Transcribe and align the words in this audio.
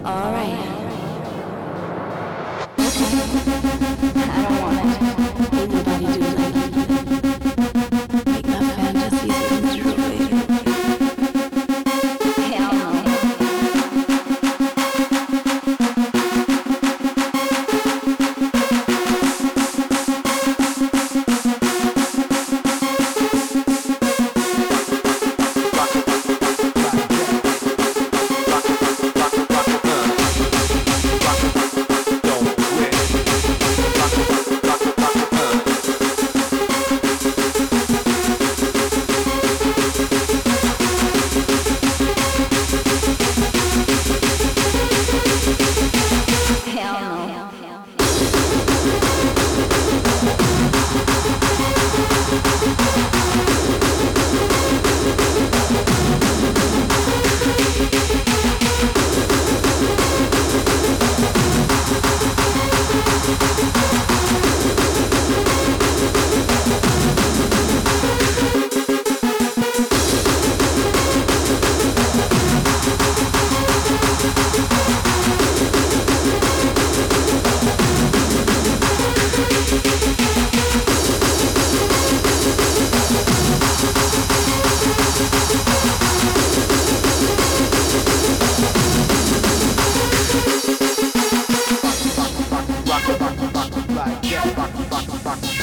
All 0.04 0.32
right. 0.32 0.56